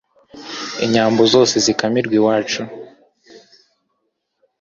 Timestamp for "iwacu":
2.19-2.61